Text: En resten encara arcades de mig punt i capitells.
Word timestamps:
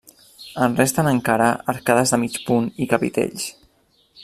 En 0.67 0.77
resten 0.79 1.09
encara 1.11 1.51
arcades 1.75 2.15
de 2.15 2.19
mig 2.23 2.41
punt 2.49 2.71
i 2.87 2.89
capitells. 2.95 3.47